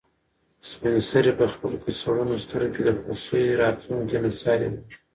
سپین 0.69 0.97
سرې 1.09 1.31
په 1.39 1.45
خپل 1.53 1.71
کڅوړنو 1.83 2.35
سترګو 2.45 2.71
کې 2.75 2.81
د 2.85 2.89
خوښۍ 3.01 3.45
راتلونکې 3.61 4.17
نڅا 4.23 4.53
لیده. 4.59 4.79